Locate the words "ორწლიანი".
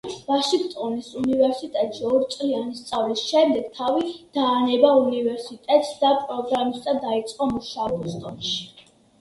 2.11-2.79